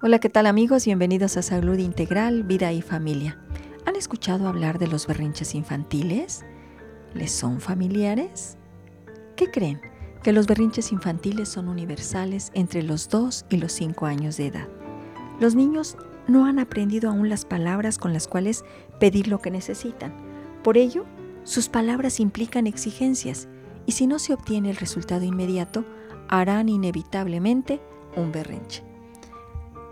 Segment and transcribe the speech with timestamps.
[0.00, 0.84] Hola, ¿qué tal amigos?
[0.84, 3.36] Bienvenidos a Salud Integral, Vida y Familia.
[3.84, 6.44] ¿Han escuchado hablar de los berrinches infantiles?
[7.14, 8.56] ¿Les son familiares?
[9.34, 9.80] ¿Qué creen?
[10.22, 14.68] Que los berrinches infantiles son universales entre los 2 y los 5 años de edad.
[15.40, 15.96] Los niños
[16.28, 18.64] no han aprendido aún las palabras con las cuales
[19.00, 20.14] pedir lo que necesitan.
[20.62, 21.06] Por ello,
[21.42, 23.48] sus palabras implican exigencias
[23.84, 25.84] y si no se obtiene el resultado inmediato,
[26.28, 27.80] harán inevitablemente
[28.14, 28.87] un berrinche.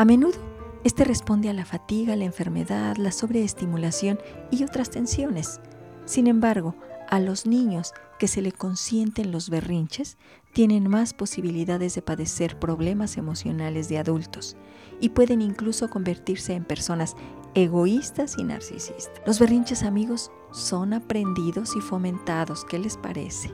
[0.00, 0.38] A menudo,
[0.82, 4.18] este responde a la fatiga, la enfermedad, la sobreestimulación
[4.50, 5.60] y otras tensiones.
[6.06, 6.74] Sin embargo,
[7.10, 10.16] a los niños que se le consienten los berrinches
[10.54, 14.56] tienen más posibilidades de padecer problemas emocionales de adultos
[15.02, 17.14] y pueden incluso convertirse en personas
[17.52, 19.20] egoístas y narcisistas.
[19.26, 23.50] Los berrinches amigos son aprendidos y fomentados, ¿qué les parece?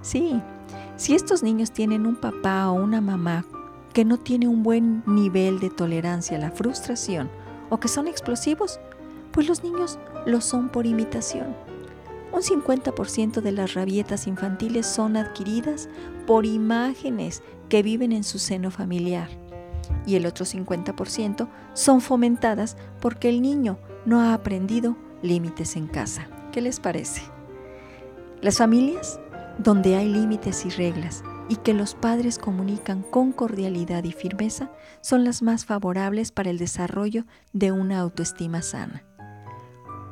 [0.00, 0.40] Sí,
[0.96, 3.44] si estos niños tienen un papá o una mamá
[3.92, 7.30] que no tiene un buen nivel de tolerancia a la frustración
[7.70, 8.80] o que son explosivos,
[9.32, 11.54] pues los niños lo son por imitación.
[12.32, 15.88] Un 50% de las rabietas infantiles son adquiridas
[16.26, 19.28] por imágenes que viven en su seno familiar
[20.06, 26.26] y el otro 50% son fomentadas porque el niño no ha aprendido límites en casa.
[26.52, 27.22] ¿Qué les parece?
[28.40, 29.20] Las familias
[29.58, 35.24] donde hay límites y reglas y que los padres comunican con cordialidad y firmeza son
[35.24, 39.04] las más favorables para el desarrollo de una autoestima sana.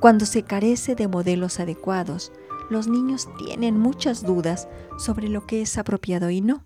[0.00, 2.32] Cuando se carece de modelos adecuados,
[2.70, 6.64] los niños tienen muchas dudas sobre lo que es apropiado y no.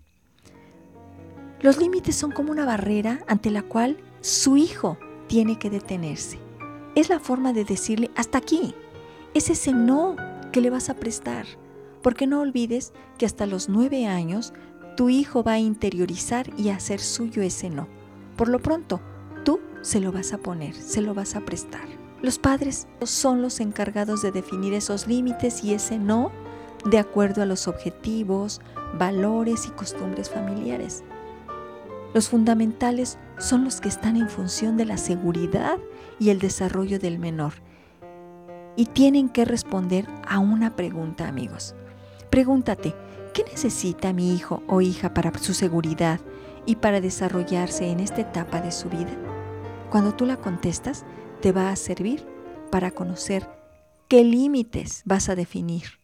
[1.61, 6.39] Los límites son como una barrera ante la cual su hijo tiene que detenerse.
[6.95, 8.75] Es la forma de decirle hasta aquí.
[9.33, 10.15] Es ese no
[10.51, 11.45] que le vas a prestar
[12.05, 14.53] porque no olvides que hasta los nueve años
[14.95, 17.87] tu hijo va a interiorizar y a hacer suyo ese no.
[18.37, 19.01] Por lo pronto,
[19.43, 21.87] tú se lo vas a poner, se lo vas a prestar.
[22.21, 26.31] Los padres son los encargados de definir esos límites y ese no
[26.87, 28.61] de acuerdo a los objetivos,
[28.99, 31.03] valores y costumbres familiares.
[32.13, 35.79] Los fundamentales son los que están en función de la seguridad
[36.19, 37.53] y el desarrollo del menor.
[38.75, 41.73] Y tienen que responder a una pregunta, amigos.
[42.35, 42.93] Pregúntate,
[43.33, 46.19] ¿qué necesita mi hijo o hija para su seguridad
[46.65, 49.17] y para desarrollarse en esta etapa de su vida?
[49.89, 51.05] Cuando tú la contestas,
[51.41, 52.27] te va a servir
[52.71, 53.49] para conocer
[54.09, 56.01] qué límites vas a definir.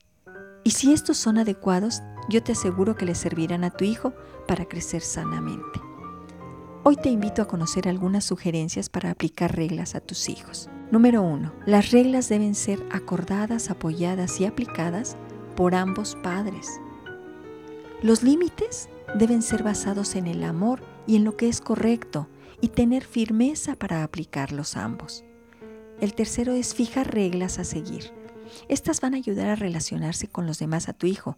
[0.64, 4.14] Y si estos son adecuados, yo te aseguro que le servirán a tu hijo
[4.48, 5.82] para crecer sanamente.
[6.84, 10.70] Hoy te invito a conocer algunas sugerencias para aplicar reglas a tus hijos.
[10.92, 11.52] Número 1.
[11.66, 15.18] Las reglas deben ser acordadas, apoyadas y aplicadas
[15.56, 16.80] por ambos padres.
[18.02, 22.28] Los límites deben ser basados en el amor y en lo que es correcto
[22.62, 25.24] y tener firmeza para aplicarlos ambos.
[26.00, 28.12] El tercero es fijar reglas a seguir.
[28.70, 31.38] Estas van a ayudar a relacionarse con los demás a tu hijo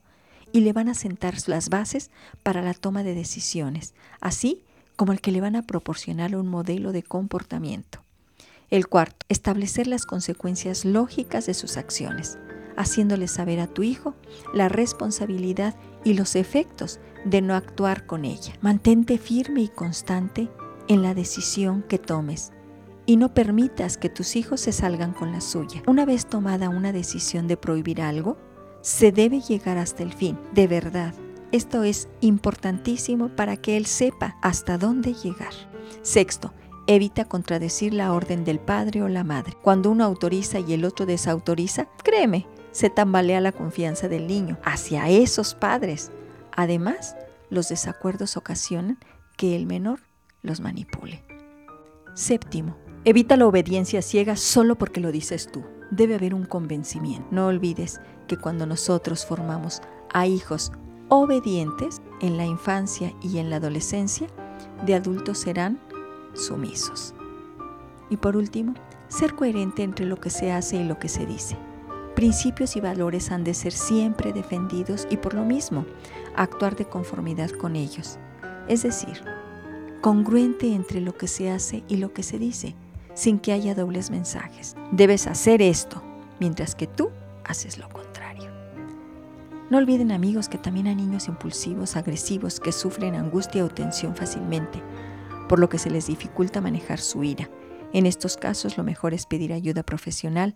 [0.51, 2.11] y le van a sentar las bases
[2.43, 4.63] para la toma de decisiones, así
[4.95, 7.99] como el que le van a proporcionar un modelo de comportamiento.
[8.69, 12.37] El cuarto, establecer las consecuencias lógicas de sus acciones
[12.77, 14.15] haciéndole saber a tu hijo
[14.53, 18.53] la responsabilidad y los efectos de no actuar con ella.
[18.61, 20.49] Mantente firme y constante
[20.87, 22.51] en la decisión que tomes
[23.05, 25.83] y no permitas que tus hijos se salgan con la suya.
[25.87, 28.37] Una vez tomada una decisión de prohibir algo,
[28.81, 31.13] se debe llegar hasta el fin, de verdad.
[31.51, 35.53] Esto es importantísimo para que él sepa hasta dónde llegar.
[36.01, 36.53] Sexto,
[36.85, 39.53] Evita contradecir la orden del padre o la madre.
[39.61, 45.07] Cuando uno autoriza y el otro desautoriza, créeme, se tambalea la confianza del niño hacia
[45.07, 46.11] esos padres.
[46.51, 47.15] Además,
[47.49, 48.97] los desacuerdos ocasionan
[49.37, 50.01] que el menor
[50.41, 51.23] los manipule.
[52.15, 52.75] Séptimo,
[53.05, 55.63] evita la obediencia ciega solo porque lo dices tú.
[55.91, 57.27] Debe haber un convencimiento.
[57.31, 60.71] No olvides que cuando nosotros formamos a hijos
[61.09, 64.27] obedientes en la infancia y en la adolescencia,
[64.85, 65.79] de adultos serán
[66.33, 67.13] sumisos.
[68.09, 68.73] Y por último,
[69.07, 71.55] ser coherente entre lo que se hace y lo que se dice.
[72.15, 75.85] Principios y valores han de ser siempre defendidos y por lo mismo
[76.35, 78.19] actuar de conformidad con ellos.
[78.67, 79.23] Es decir,
[80.01, 82.75] congruente entre lo que se hace y lo que se dice,
[83.15, 84.75] sin que haya dobles mensajes.
[84.91, 86.03] Debes hacer esto,
[86.39, 87.09] mientras que tú
[87.45, 88.51] haces lo contrario.
[89.71, 94.83] No olviden amigos que también hay niños impulsivos, agresivos, que sufren angustia o tensión fácilmente,
[95.49, 97.49] por lo que se les dificulta manejar su ira.
[97.91, 100.55] En estos casos lo mejor es pedir ayuda profesional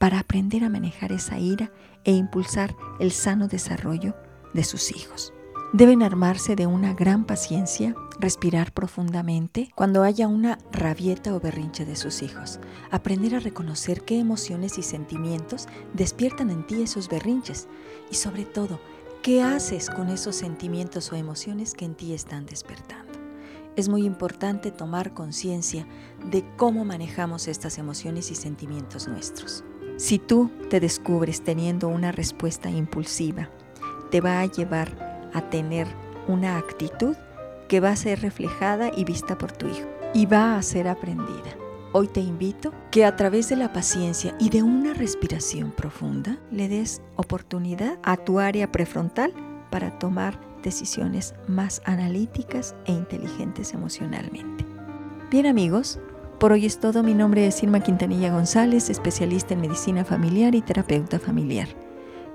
[0.00, 1.70] para aprender a manejar esa ira
[2.04, 4.16] e impulsar el sano desarrollo
[4.54, 5.34] de sus hijos.
[5.74, 11.96] Deben armarse de una gran paciencia, respirar profundamente cuando haya una rabieta o berrinche de
[11.96, 12.60] sus hijos,
[12.90, 17.68] aprender a reconocer qué emociones y sentimientos despiertan en ti esos berrinches
[18.10, 18.80] y sobre todo,
[19.22, 23.12] qué haces con esos sentimientos o emociones que en ti están despertando.
[23.76, 25.86] Es muy importante tomar conciencia
[26.24, 29.62] de cómo manejamos estas emociones y sentimientos nuestros.
[30.00, 33.50] Si tú te descubres teniendo una respuesta impulsiva,
[34.10, 35.86] te va a llevar a tener
[36.26, 37.14] una actitud
[37.68, 41.54] que va a ser reflejada y vista por tu hijo y va a ser aprendida.
[41.92, 46.70] Hoy te invito que a través de la paciencia y de una respiración profunda le
[46.70, 49.34] des oportunidad a tu área prefrontal
[49.70, 54.64] para tomar decisiones más analíticas e inteligentes emocionalmente.
[55.30, 56.00] Bien amigos,
[56.40, 57.04] por hoy es todo.
[57.04, 61.68] Mi nombre es Irma Quintanilla González, especialista en medicina familiar y terapeuta familiar.